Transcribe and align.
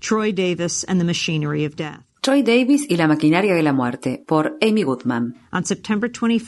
Troy 0.00 0.32
Davis 0.32 0.84
and 0.84 1.00
the 1.00 1.04
Machinery 1.04 1.64
of 1.64 1.76
Death. 1.76 2.07
Troy 2.20 2.42
Davis 2.42 2.84
y 2.88 2.96
la 2.96 3.06
maquinaria 3.06 3.54
de 3.54 3.62
la 3.62 3.72
muerte, 3.72 4.22
por 4.26 4.58
Amy 4.60 4.82
Goodman. 4.82 5.34
On 5.52 5.64
September 5.64 6.10
21, 6.10 6.38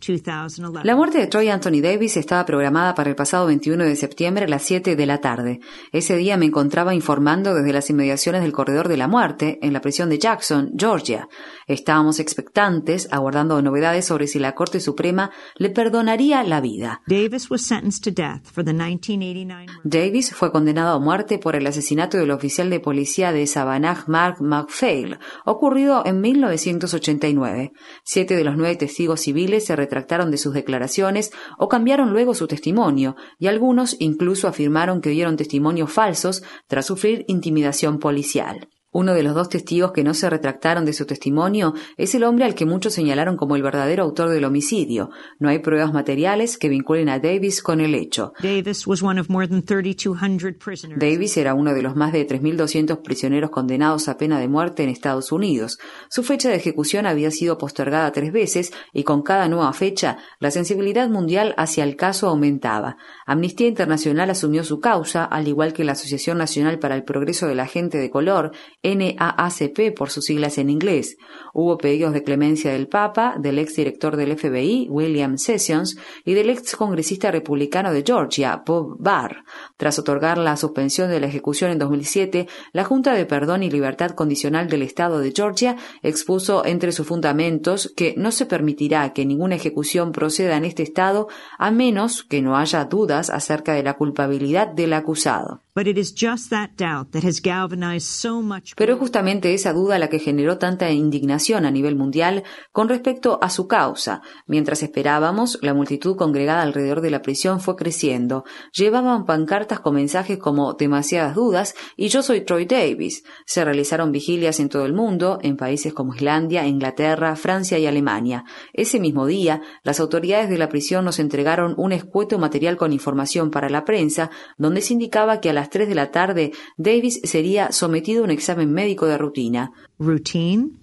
2011, 0.00 0.84
La 0.84 0.96
muerte 0.96 1.18
de 1.18 1.26
Troy 1.28 1.48
Anthony 1.48 1.80
Davis 1.80 2.16
estaba 2.16 2.44
programada 2.44 2.94
para 2.94 3.10
el 3.10 3.16
pasado 3.16 3.46
21 3.46 3.84
de 3.84 3.96
septiembre 3.96 4.46
a 4.46 4.48
las 4.48 4.62
7 4.62 4.96
de 4.96 5.06
la 5.06 5.18
tarde. 5.18 5.60
Ese 5.92 6.16
día 6.16 6.36
me 6.36 6.46
encontraba 6.46 6.94
informando 6.94 7.54
desde 7.54 7.72
las 7.72 7.90
inmediaciones 7.90 8.42
del 8.42 8.52
corredor 8.52 8.88
de 8.88 8.96
la 8.96 9.08
muerte 9.08 9.58
en 9.62 9.72
la 9.72 9.80
prisión 9.80 10.08
de 10.08 10.18
Jackson, 10.18 10.72
Georgia. 10.76 11.28
Estábamos 11.66 12.18
expectantes, 12.18 13.08
aguardando 13.12 13.62
novedades 13.62 14.06
sobre 14.06 14.26
si 14.26 14.38
la 14.38 14.54
Corte 14.54 14.80
Suprema 14.80 15.30
le 15.56 15.70
perdonaría 15.70 16.42
la 16.42 16.60
vida. 16.60 17.02
Davis 17.06 17.50
was 17.50 17.62
sentenced 17.62 18.02
to 18.02 18.10
death 18.10 18.44
for 18.44 18.64
the 18.64 18.72
1989 18.72 19.60
murder 19.60 19.80
Davis 19.84 20.34
fue 20.34 20.50
condenado 20.50 20.96
a 20.96 20.98
muerte 20.98 21.38
por 21.38 21.56
el 21.56 21.66
asesinato 21.66 22.18
del 22.18 22.30
oficial 22.30 22.70
de 22.70 22.80
policía 22.80 23.32
de 23.32 23.46
Savannah 23.46 24.04
Mark 24.06 24.40
McPhail, 24.40 25.09
ocurrido 25.44 26.02
en 26.06 26.20
1989. 26.20 27.72
Siete 28.04 28.36
de 28.36 28.44
los 28.44 28.56
nueve 28.56 28.76
testigos 28.76 29.20
civiles 29.20 29.64
se 29.64 29.76
retractaron 29.76 30.30
de 30.30 30.38
sus 30.38 30.54
declaraciones 30.54 31.32
o 31.58 31.68
cambiaron 31.68 32.12
luego 32.12 32.34
su 32.34 32.46
testimonio, 32.46 33.16
y 33.38 33.46
algunos 33.46 33.96
incluso 33.98 34.48
afirmaron 34.48 35.00
que 35.00 35.10
dieron 35.10 35.36
testimonios 35.36 35.92
falsos 35.92 36.42
tras 36.66 36.86
sufrir 36.86 37.24
intimidación 37.28 37.98
policial. 37.98 38.68
Uno 38.92 39.14
de 39.14 39.22
los 39.22 39.34
dos 39.34 39.48
testigos 39.48 39.92
que 39.92 40.02
no 40.02 40.14
se 40.14 40.28
retractaron 40.28 40.84
de 40.84 40.92
su 40.92 41.06
testimonio 41.06 41.74
es 41.96 42.14
el 42.16 42.24
hombre 42.24 42.44
al 42.44 42.56
que 42.56 42.66
muchos 42.66 42.92
señalaron 42.92 43.36
como 43.36 43.54
el 43.54 43.62
verdadero 43.62 44.02
autor 44.02 44.30
del 44.30 44.44
homicidio. 44.44 45.10
No 45.38 45.48
hay 45.48 45.60
pruebas 45.60 45.92
materiales 45.92 46.58
que 46.58 46.68
vinculen 46.68 47.08
a 47.08 47.20
Davis 47.20 47.62
con 47.62 47.80
el 47.80 47.94
hecho. 47.94 48.32
Davis 48.42 48.88
was 48.88 49.00
one 49.00 49.20
of 49.20 49.28
more 49.30 49.46
than 49.46 49.62
3,200 49.62 50.58
prisoners. 50.58 50.98
Davis 50.98 51.36
era 51.36 51.54
uno 51.54 51.72
de 51.72 51.82
los 51.82 51.94
más 51.94 52.12
de 52.12 52.26
3.200 52.26 53.00
prisioneros 53.02 53.50
condenados 53.50 54.08
a 54.08 54.16
pena 54.16 54.40
de 54.40 54.48
muerte 54.48 54.82
en 54.82 54.88
Estados 54.88 55.30
Unidos. 55.30 55.78
Su 56.08 56.24
fecha 56.24 56.48
de 56.48 56.56
ejecución 56.56 57.06
había 57.06 57.30
sido 57.30 57.58
postergada 57.58 58.10
tres 58.10 58.32
veces 58.32 58.72
y 58.92 59.04
con 59.04 59.22
cada 59.22 59.48
nueva 59.48 59.72
fecha 59.72 60.18
la 60.40 60.50
sensibilidad 60.50 61.08
mundial 61.08 61.54
hacia 61.56 61.84
el 61.84 61.94
caso 61.94 62.28
aumentaba. 62.28 62.96
Amnistía 63.24 63.68
Internacional 63.68 64.30
asumió 64.30 64.64
su 64.64 64.80
causa, 64.80 65.24
al 65.24 65.46
igual 65.46 65.72
que 65.72 65.84
la 65.84 65.92
Asociación 65.92 66.38
Nacional 66.38 66.80
para 66.80 66.96
el 66.96 67.04
Progreso 67.04 67.46
de 67.46 67.54
la 67.54 67.66
Gente 67.66 67.98
de 67.98 68.10
Color, 68.10 68.50
NAACP 68.82 69.94
por 69.94 70.10
sus 70.10 70.24
siglas 70.24 70.58
en 70.58 70.70
inglés. 70.70 71.16
Hubo 71.52 71.76
pedidos 71.78 72.12
de 72.12 72.22
clemencia 72.22 72.72
del 72.72 72.88
Papa, 72.88 73.36
del 73.38 73.58
ex 73.58 73.76
director 73.76 74.16
del 74.16 74.36
FBI, 74.36 74.88
William 74.88 75.36
Sessions, 75.36 75.96
y 76.24 76.34
del 76.34 76.50
ex 76.50 76.76
congresista 76.76 77.30
republicano 77.30 77.92
de 77.92 78.02
Georgia, 78.06 78.62
Bob 78.64 78.96
Barr. 78.98 79.44
Tras 79.76 79.98
otorgar 79.98 80.38
la 80.38 80.56
suspensión 80.56 81.10
de 81.10 81.20
la 81.20 81.26
ejecución 81.26 81.70
en 81.70 81.78
2007, 81.78 82.48
la 82.72 82.84
Junta 82.84 83.14
de 83.14 83.26
Perdón 83.26 83.62
y 83.62 83.70
Libertad 83.70 84.12
Condicional 84.12 84.68
del 84.68 84.82
Estado 84.82 85.18
de 85.18 85.32
Georgia 85.34 85.76
expuso 86.02 86.64
entre 86.64 86.92
sus 86.92 87.06
fundamentos 87.06 87.92
que 87.96 88.14
no 88.16 88.32
se 88.32 88.46
permitirá 88.46 89.12
que 89.12 89.26
ninguna 89.26 89.56
ejecución 89.56 90.12
proceda 90.12 90.56
en 90.56 90.64
este 90.64 90.82
estado 90.82 91.28
a 91.58 91.70
menos 91.70 92.22
que 92.22 92.42
no 92.42 92.56
haya 92.56 92.84
dudas 92.84 93.30
acerca 93.30 93.74
de 93.74 93.82
la 93.82 93.94
culpabilidad 93.94 94.68
del 94.68 94.92
acusado. 94.92 95.60
But 95.74 95.86
it 95.86 95.96
is 95.96 96.12
just 96.12 96.50
that 96.50 96.70
doubt 96.76 97.12
that 97.12 97.24
has 97.24 97.40
galvanized 97.40 98.06
so 98.06 98.42
much 98.42 98.69
Pero 98.76 98.94
es 98.94 98.98
justamente 98.98 99.52
esa 99.54 99.72
duda 99.72 99.98
la 99.98 100.08
que 100.08 100.18
generó 100.18 100.58
tanta 100.58 100.90
indignación 100.90 101.64
a 101.64 101.70
nivel 101.70 101.96
mundial 101.96 102.44
con 102.72 102.88
respecto 102.88 103.38
a 103.42 103.50
su 103.50 103.66
causa. 103.66 104.22
Mientras 104.46 104.82
esperábamos, 104.82 105.58
la 105.62 105.74
multitud 105.74 106.16
congregada 106.16 106.62
alrededor 106.62 107.00
de 107.00 107.10
la 107.10 107.22
prisión 107.22 107.60
fue 107.60 107.76
creciendo. 107.76 108.44
Llevaban 108.72 109.24
pancartas 109.24 109.80
con 109.80 109.94
mensajes 109.94 110.38
como 110.38 110.74
demasiadas 110.74 111.34
dudas 111.34 111.74
y 111.96 112.08
yo 112.08 112.22
soy 112.22 112.42
Troy 112.42 112.66
Davis. 112.66 113.24
Se 113.46 113.64
realizaron 113.64 114.12
vigilias 114.12 114.60
en 114.60 114.68
todo 114.68 114.86
el 114.86 114.92
mundo, 114.92 115.38
en 115.42 115.56
países 115.56 115.92
como 115.92 116.14
Islandia, 116.14 116.66
Inglaterra, 116.66 117.36
Francia 117.36 117.78
y 117.78 117.86
Alemania. 117.86 118.44
Ese 118.72 119.00
mismo 119.00 119.26
día, 119.26 119.62
las 119.82 120.00
autoridades 120.00 120.48
de 120.48 120.58
la 120.58 120.68
prisión 120.68 121.04
nos 121.04 121.18
entregaron 121.18 121.74
un 121.76 121.92
escueto 121.92 122.38
material 122.38 122.76
con 122.76 122.92
información 122.92 123.50
para 123.50 123.68
la 123.68 123.84
prensa, 123.84 124.30
donde 124.58 124.80
se 124.80 124.92
indicaba 124.92 125.40
que 125.40 125.50
a 125.50 125.52
las 125.52 125.70
3 125.70 125.88
de 125.88 125.94
la 125.94 126.10
tarde 126.10 126.52
Davis 126.76 127.20
sería 127.24 127.72
sometido 127.72 128.22
a 128.22 128.24
un 128.24 128.30
examen 128.30 128.59
médico 128.66 129.06
de 129.06 129.18
rutina. 129.18 129.72
routine, 129.98 130.80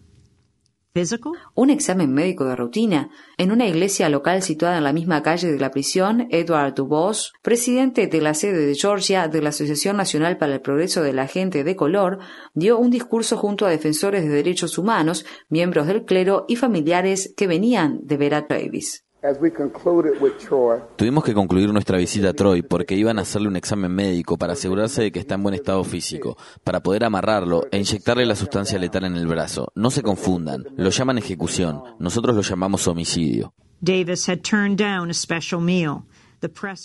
physical. 0.97 1.33
Un 1.53 1.69
examen 1.69 2.11
médico 2.11 2.45
de 2.45 2.55
rutina. 2.55 3.09
En 3.37 3.51
una 3.51 3.67
iglesia 3.67 4.09
local 4.09 4.41
situada 4.41 4.77
en 4.77 4.83
la 4.83 4.93
misma 4.93 5.21
calle 5.21 5.51
de 5.51 5.59
la 5.59 5.71
prisión, 5.71 6.27
Edward 6.31 6.73
Dubos, 6.73 7.33
presidente 7.43 8.07
de 8.07 8.21
la 8.21 8.33
sede 8.33 8.65
de 8.65 8.75
Georgia 8.75 9.27
de 9.27 9.41
la 9.41 9.49
Asociación 9.49 9.97
Nacional 9.97 10.37
para 10.37 10.53
el 10.53 10.61
Progreso 10.61 11.03
de 11.03 11.13
la 11.13 11.27
Gente 11.27 11.63
de 11.63 11.75
Color, 11.75 12.19
dio 12.53 12.79
un 12.79 12.89
discurso 12.89 13.37
junto 13.37 13.65
a 13.65 13.69
defensores 13.69 14.23
de 14.23 14.29
derechos 14.29 14.77
humanos, 14.77 15.25
miembros 15.49 15.87
del 15.87 16.03
clero 16.03 16.45
y 16.47 16.55
familiares 16.55 17.33
que 17.37 17.47
venían 17.47 17.99
de 18.03 18.17
ver 18.17 18.33
a 18.33 18.41
Davis. 18.41 19.06
As 19.27 19.41
we 19.41 19.51
concluded 19.51 20.21
with 20.21 20.37
Troy, 20.37 20.79
Tuvimos 20.95 21.21
que 21.21 21.33
concluir 21.33 21.73
nuestra 21.73 21.97
visita 21.97 22.29
a 22.29 22.33
Troy 22.33 22.61
porque 22.61 22.95
iban 22.95 23.19
a 23.19 23.23
hacerle 23.23 23.49
un 23.49 23.57
examen 23.57 23.91
médico 23.91 24.37
para 24.37 24.53
asegurarse 24.53 25.01
de 25.01 25.11
que 25.11 25.19
está 25.19 25.35
en 25.35 25.43
buen 25.43 25.53
estado 25.53 25.83
físico, 25.83 26.37
para 26.63 26.79
poder 26.81 27.03
amarrarlo 27.03 27.65
e 27.69 27.77
inyectarle 27.77 28.25
la 28.25 28.37
sustancia 28.37 28.79
letal 28.79 29.03
en 29.03 29.17
el 29.17 29.27
brazo. 29.27 29.67
No 29.75 29.91
se 29.91 30.01
confundan, 30.01 30.63
lo 30.77 30.89
llaman 30.91 31.17
ejecución, 31.17 31.83
nosotros 31.99 32.37
lo 32.37 32.41
llamamos 32.41 32.87
homicidio. 32.87 33.53
Davis 33.81 34.29
had 34.29 34.43
turned 34.43 34.77
down 34.77 35.09
a 35.09 35.13
special 35.13 35.59
meal. 35.59 36.05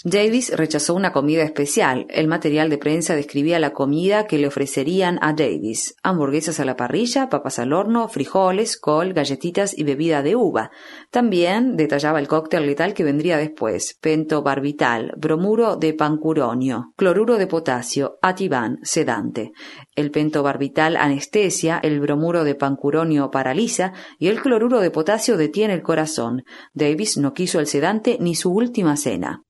Davis 0.04 0.56
rechazó 0.56 0.94
una 0.94 1.12
comida 1.12 1.42
especial. 1.42 2.06
El 2.08 2.26
material 2.26 2.70
de 2.70 2.78
prensa 2.78 3.14
describía 3.14 3.58
la 3.58 3.72
comida 3.72 4.26
que 4.26 4.38
le 4.38 4.46
ofrecerían 4.46 5.18
a 5.20 5.34
Davis. 5.34 5.94
Hamburguesas 6.02 6.58
a 6.58 6.64
la 6.64 6.76
parrilla, 6.76 7.28
papas 7.28 7.58
al 7.58 7.72
horno, 7.72 8.08
frijoles, 8.08 8.78
col, 8.78 9.12
galletitas 9.12 9.76
y 9.76 9.84
bebida 9.84 10.22
de 10.22 10.36
uva. 10.36 10.70
También 11.10 11.76
detallaba 11.76 12.18
el 12.18 12.28
cóctel 12.28 12.66
letal 12.66 12.94
que 12.94 13.04
vendría 13.04 13.36
después. 13.36 13.98
Pentobarbital, 14.00 15.12
bromuro 15.18 15.76
de 15.76 15.92
pancuronio, 15.92 16.92
cloruro 16.96 17.36
de 17.36 17.46
potasio, 17.46 18.19
ativan, 18.22 18.78
sedante. 18.82 19.52
El 19.94 20.10
pentobarbital 20.10 20.96
anestesia, 20.96 21.78
el 21.82 22.00
bromuro 22.00 22.44
de 22.44 22.54
pancuronio 22.54 23.30
paraliza 23.30 23.92
y 24.19 24.28
el 24.28 24.40
cloruro 24.40 24.80
de 24.80 24.90
potasio 24.90 25.36
detiene 25.36 25.74
el 25.74 25.82
corazón. 25.82 26.44
Davis 26.72 27.19
no 27.19 27.34
quiso 27.34 27.60
el 27.60 27.66
sedante 27.66 28.16
ni 28.20 28.34
su 28.34 28.50
última 28.50 28.96
cena. 28.96 29.42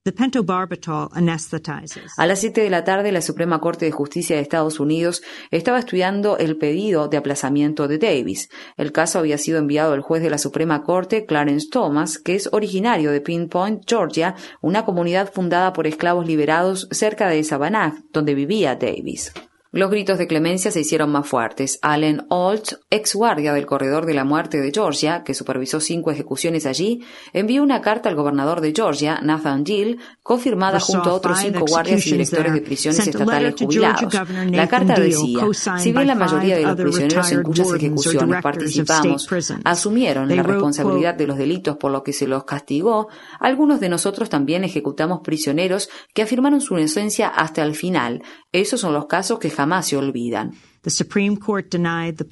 A 2.17 2.27
las 2.27 2.41
7 2.41 2.61
de 2.61 2.71
la 2.71 2.83
tarde, 2.83 3.13
la 3.13 3.21
Suprema 3.21 3.61
Corte 3.61 3.85
de 3.85 3.93
Justicia 3.93 4.35
de 4.35 4.43
Estados 4.43 4.81
Unidos 4.81 5.23
estaba 5.53 5.79
estudiando 5.79 6.39
el 6.39 6.57
pedido 6.57 7.07
de 7.07 7.19
aplazamiento 7.19 7.87
de 7.87 7.99
Davis. 7.99 8.49
El 8.77 8.91
caso 8.91 9.21
había 9.21 9.39
sido 9.39 9.59
enviado 9.59 9.93
al 9.93 10.01
juez 10.01 10.21
de 10.21 10.31
la 10.31 10.39
Suprema 10.39 10.83
Corte, 10.83 11.25
Clarence 11.25 11.69
Thomas, 11.71 12.19
que 12.19 12.35
es 12.35 12.49
originario 12.53 13.13
de 13.13 13.21
Pinpoint, 13.21 13.85
Georgia, 13.89 14.35
una 14.61 14.85
comunidad 14.85 15.33
fundada 15.33 15.73
por 15.73 15.87
esclavos 15.87 16.27
liberados 16.27 16.89
cerca 16.91 17.29
de 17.29 17.45
Savannah, 17.45 18.03
donde 18.13 18.35
vivía 18.35 18.75
Davis. 18.75 19.33
Los 19.75 19.91
gritos 19.91 20.19
de 20.19 20.27
clemencia 20.27 20.71
se 20.71 20.81
hicieron 20.81 21.11
más 21.11 21.27
fuertes. 21.27 21.79
Allen 21.81 22.27
Holt, 22.29 22.75
ex 22.91 23.15
guardia 23.15 23.55
del 23.55 23.65
corredor 23.65 24.05
de 24.05 24.13
la 24.13 24.23
muerte 24.23 24.61
de 24.61 24.71
Georgia, 24.71 25.25
que 25.25 25.33
supervisó 25.33 25.81
cinco 25.81 26.11
ejecuciones 26.11 26.67
allí, 26.67 27.03
envió 27.33 27.63
una 27.63 27.81
carta 27.81 28.11
al 28.11 28.15
gobernador 28.15 28.61
de 28.61 28.75
Georgia, 28.77 29.21
Nathan 29.23 29.65
Gill, 29.65 29.99
confirmada 30.23 30.79
junto 30.79 31.09
a 31.09 31.15
otros 31.15 31.39
cinco 31.39 31.65
guardias 31.67 32.07
y 32.07 32.13
directores 32.13 32.53
de 32.53 32.61
prisiones 32.61 33.07
estatales 33.07 33.55
jubilados. 33.59 34.13
La 34.51 34.69
carta 34.69 34.93
decía, 34.93 35.47
si 35.79 35.91
bien 35.91 36.07
la 36.07 36.17
mayoría 36.17 36.57
de 36.59 36.65
los 36.65 36.77
prisioneros 36.77 37.33
en 37.33 37.43
cuyas 37.43 37.73
ejecuciones 37.73 38.43
participamos 38.43 39.27
asumieron 39.65 40.29
la 40.29 40.43
responsabilidad 40.43 41.15
de 41.15 41.27
los 41.27 41.39
delitos 41.39 41.79
por 41.79 41.91
los 41.91 42.03
que 42.03 42.13
se 42.13 42.27
los 42.27 42.45
castigó, 42.45 43.09
algunos 43.41 43.81
de 43.81 43.89
nosotros 43.89 44.29
también 44.29 44.65
ejecutamos 44.65 45.21
prisioneros 45.21 45.89
que 46.13 46.21
afirmaron 46.21 46.61
su 46.61 46.77
inocencia 46.77 47.29
hasta 47.29 47.63
el 47.63 47.75
final. 47.75 48.23
Esos 48.53 48.81
son 48.81 48.93
los 48.93 49.07
casos 49.07 49.39
que 49.39 49.49
jamás 49.49 49.62
se 49.83 49.97
olvidan. 49.97 50.53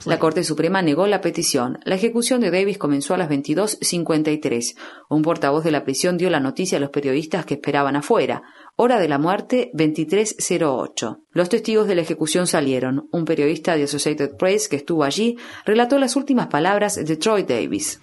La 0.07 0.19
Corte 0.19 0.43
Suprema 0.43 0.83
negó 0.83 1.07
la 1.07 1.21
petición. 1.21 1.79
La 1.85 1.95
ejecución 1.95 2.41
de 2.41 2.51
Davis 2.51 2.79
comenzó 2.79 3.15
a 3.15 3.17
las 3.17 3.31
22.53. 3.31 4.77
Un 5.09 5.23
portavoz 5.23 5.63
de 5.63 5.71
la 5.71 5.85
prisión 5.85 6.19
dio 6.19 6.31
la 6.31 6.41
noticia 6.41 6.79
a 6.79 6.81
los 6.81 6.91
periodistas 6.91 7.47
que 7.47 7.55
esperaban 7.55 7.95
afuera. 7.95 8.43
Hora 8.75 8.99
de 8.99 9.09
la 9.09 9.19
muerte 9.19 9.71
23.08. 9.75 11.21
Los 11.31 11.49
testigos 11.49 11.87
de 11.87 11.95
la 11.95 12.03
ejecución 12.03 12.49
salieron. 12.49 13.09
Un 13.13 13.25
periodista 13.25 13.77
de 13.77 13.85
Associated 13.85 14.37
Press 14.37 14.69
que 14.69 14.77
estuvo 14.77 15.05
allí 15.05 15.37
relató 15.65 15.99
las 15.99 16.17
últimas 16.17 16.49
palabras 16.49 16.97
de 16.97 17.17
Troy 17.17 17.45
Davis. 17.45 18.01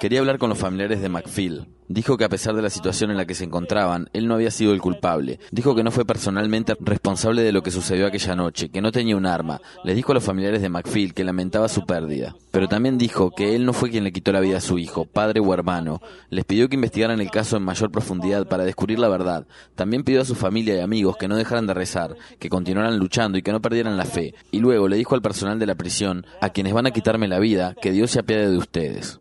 Quería 0.00 0.18
hablar 0.18 0.38
con 0.38 0.48
los 0.48 0.58
familiares 0.58 1.00
de 1.00 1.08
McPhail. 1.08 1.75
Dijo 1.88 2.16
que 2.16 2.24
a 2.24 2.28
pesar 2.28 2.54
de 2.56 2.62
la 2.62 2.70
situación 2.70 3.10
en 3.10 3.16
la 3.16 3.26
que 3.26 3.34
se 3.34 3.44
encontraban, 3.44 4.08
él 4.12 4.26
no 4.26 4.34
había 4.34 4.50
sido 4.50 4.72
el 4.72 4.80
culpable. 4.80 5.38
Dijo 5.52 5.74
que 5.76 5.84
no 5.84 5.92
fue 5.92 6.04
personalmente 6.04 6.76
responsable 6.80 7.42
de 7.42 7.52
lo 7.52 7.62
que 7.62 7.70
sucedió 7.70 8.06
aquella 8.06 8.34
noche, 8.34 8.70
que 8.70 8.80
no 8.80 8.90
tenía 8.90 9.16
un 9.16 9.26
arma. 9.26 9.60
Les 9.84 9.94
dijo 9.94 10.10
a 10.10 10.16
los 10.16 10.24
familiares 10.24 10.62
de 10.62 10.68
McPhil 10.68 11.14
que 11.14 11.22
lamentaba 11.22 11.68
su 11.68 11.86
pérdida. 11.86 12.34
Pero 12.50 12.66
también 12.68 12.98
dijo 12.98 13.30
que 13.30 13.54
él 13.54 13.64
no 13.64 13.72
fue 13.72 13.90
quien 13.90 14.02
le 14.02 14.12
quitó 14.12 14.32
la 14.32 14.40
vida 14.40 14.58
a 14.58 14.60
su 14.60 14.78
hijo, 14.78 15.04
padre 15.04 15.40
o 15.40 15.54
hermano. 15.54 16.00
Les 16.28 16.44
pidió 16.44 16.68
que 16.68 16.74
investigaran 16.74 17.20
el 17.20 17.30
caso 17.30 17.56
en 17.56 17.62
mayor 17.62 17.92
profundidad 17.92 18.48
para 18.48 18.64
descubrir 18.64 18.98
la 18.98 19.08
verdad. 19.08 19.46
También 19.76 20.02
pidió 20.02 20.22
a 20.22 20.24
su 20.24 20.34
familia 20.34 20.74
y 20.74 20.80
amigos 20.80 21.16
que 21.16 21.28
no 21.28 21.36
dejaran 21.36 21.66
de 21.66 21.74
rezar, 21.74 22.16
que 22.40 22.48
continuaran 22.48 22.98
luchando 22.98 23.38
y 23.38 23.42
que 23.42 23.52
no 23.52 23.62
perdieran 23.62 23.96
la 23.96 24.06
fe. 24.06 24.34
Y 24.50 24.58
luego 24.58 24.88
le 24.88 24.96
dijo 24.96 25.14
al 25.14 25.22
personal 25.22 25.58
de 25.58 25.66
la 25.66 25.76
prisión, 25.76 26.26
a 26.40 26.50
quienes 26.50 26.72
van 26.72 26.86
a 26.86 26.90
quitarme 26.90 27.28
la 27.28 27.38
vida, 27.38 27.74
que 27.80 27.92
Dios 27.92 28.10
se 28.10 28.20
apiade 28.20 28.50
de 28.50 28.58
ustedes. 28.58 29.20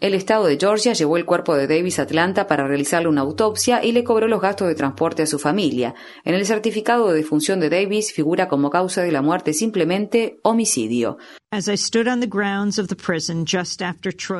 El 0.00 0.14
estado 0.14 0.46
de 0.46 0.56
Georgia 0.58 0.94
llevó 0.94 1.16
el 1.16 1.26
cuerpo 1.26 1.54
de 1.54 1.66
Davis 1.66 1.98
a 1.98 2.02
Atlanta 2.02 2.46
para 2.46 2.66
realizarle 2.66 3.08
una 3.08 3.20
autopsia 3.20 3.84
y 3.84 3.92
le 3.92 4.02
cobró 4.02 4.28
los 4.28 4.40
gastos 4.40 4.68
de 4.68 4.74
transporte 4.74 5.22
a 5.22 5.26
su 5.26 5.38
familia. 5.38 5.94
En 6.24 6.34
el 6.34 6.46
certificado 6.46 7.08
de 7.08 7.16
defunción 7.16 7.60
de 7.60 7.68
Davis 7.68 8.12
figura 8.12 8.48
como 8.48 8.70
causa 8.70 9.02
de 9.02 9.12
la 9.12 9.20
muerte 9.20 9.52
simplemente 9.52 10.38
homicidio. 10.42 11.18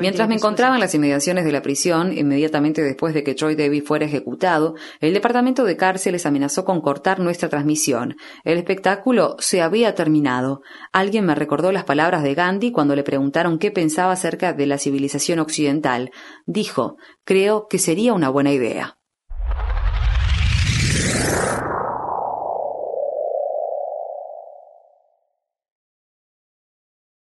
Mientras 0.00 0.28
me 0.28 0.36
encontraba 0.36 0.76
en 0.76 0.80
las 0.80 0.94
inmediaciones 0.94 1.44
de 1.44 1.52
la 1.52 1.60
prisión, 1.60 2.16
inmediatamente 2.16 2.80
después 2.80 3.12
de 3.12 3.22
que 3.22 3.34
Troy 3.34 3.54
Davis 3.54 3.84
fuera 3.86 4.06
ejecutado, 4.06 4.76
el 4.98 5.12
departamento 5.12 5.64
de 5.64 5.76
cárceles 5.76 6.24
amenazó 6.24 6.64
con 6.64 6.80
cortar 6.80 7.20
nuestra 7.20 7.50
transmisión. 7.50 8.16
El 8.44 8.56
espectáculo 8.56 9.36
se 9.40 9.60
había 9.60 9.94
terminado. 9.94 10.62
Alguien 10.90 11.26
me 11.26 11.34
recordó 11.34 11.70
las 11.70 11.84
palabras 11.84 12.22
de 12.22 12.32
Gandhi 12.34 12.72
cuando 12.72 12.96
le 12.96 13.02
preguntaron 13.02 13.58
qué 13.58 13.70
pensaba 13.70 14.14
acerca 14.14 14.54
de 14.54 14.64
la 14.64 14.78
civilización 14.78 15.38
occidental. 15.38 16.12
Dijo, 16.46 16.96
creo 17.24 17.66
que 17.68 17.78
sería 17.78 18.14
una 18.14 18.30
buena 18.30 18.52
idea. 18.52 18.96